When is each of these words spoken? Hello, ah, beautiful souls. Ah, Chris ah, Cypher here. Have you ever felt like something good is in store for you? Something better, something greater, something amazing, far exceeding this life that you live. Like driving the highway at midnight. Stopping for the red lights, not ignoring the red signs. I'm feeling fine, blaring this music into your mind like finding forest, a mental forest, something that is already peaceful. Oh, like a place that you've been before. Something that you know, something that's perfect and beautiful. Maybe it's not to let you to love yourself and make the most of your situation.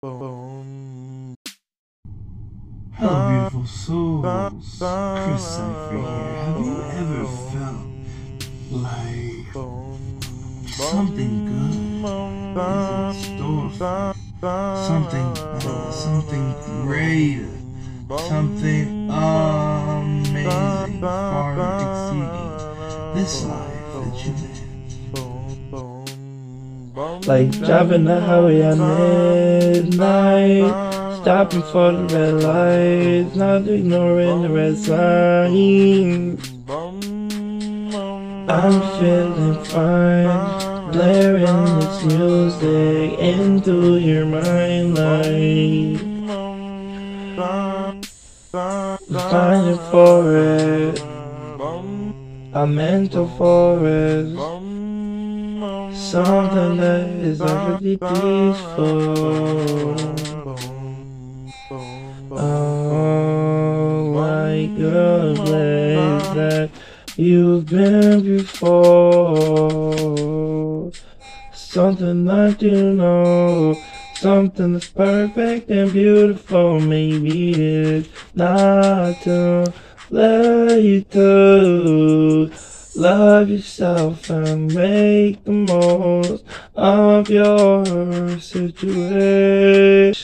Hello, 0.00 0.62
ah, 3.00 3.50
beautiful 3.50 3.66
souls. 3.66 4.24
Ah, 4.24 5.26
Chris 5.26 5.42
ah, 5.42 5.58
Cypher 5.58 5.90
here. 5.90 6.38
Have 6.38 6.62
you 6.62 6.78
ever 7.02 7.26
felt 7.50 7.82
like 8.70 9.50
something 10.70 11.34
good 11.50 11.74
is 11.74 12.86
in 12.94 13.10
store 13.26 13.66
for 13.74 14.14
you? 14.14 14.86
Something 14.86 15.28
better, 15.34 15.90
something 15.90 16.46
greater, 16.86 17.50
something 18.28 19.10
amazing, 19.10 21.00
far 21.00 21.58
exceeding 21.82 22.54
this 23.16 23.34
life 23.46 23.82
that 23.94 24.14
you 24.24 24.30
live. 24.30 24.68
Like 26.98 27.52
driving 27.52 28.04
the 28.04 28.20
highway 28.20 28.60
at 28.62 28.76
midnight. 29.96 30.72
Stopping 31.22 31.62
for 31.62 31.92
the 31.92 32.04
red 32.12 32.42
lights, 32.42 33.36
not 33.36 33.68
ignoring 33.68 34.42
the 34.42 34.48
red 34.48 34.76
signs. 34.76 36.40
I'm 38.50 38.80
feeling 38.98 39.64
fine, 39.64 40.92
blaring 40.92 41.64
this 41.78 42.04
music 42.04 43.18
into 43.20 43.98
your 43.98 44.26
mind 44.26 44.94
like 44.94 46.08
finding 49.30 49.78
forest, 49.90 51.04
a 52.54 52.66
mental 52.66 53.28
forest, 53.36 54.34
something 56.10 56.78
that 56.78 57.06
is 57.20 57.40
already 57.42 57.96
peaceful. 57.98 59.28
Oh, 62.30 64.12
like 64.14 64.70
a 64.78 65.34
place 65.36 66.28
that 66.34 66.70
you've 67.16 67.66
been 67.66 68.22
before. 68.22 68.88
Something 71.52 72.24
that 72.24 72.62
you 72.62 72.94
know, 72.94 73.74
something 74.14 74.72
that's 74.72 74.88
perfect 74.88 75.68
and 75.70 75.92
beautiful. 75.92 76.80
Maybe 76.80 77.52
it's 77.52 78.08
not 78.34 79.20
to 79.22 79.70
let 80.10 80.82
you 80.82 81.02
to 81.02 82.17
love 82.98 83.48
yourself 83.48 84.28
and 84.28 84.74
make 84.74 85.44
the 85.44 85.52
most 85.52 86.44
of 86.74 87.30
your 87.30 88.40
situation. 88.40 90.18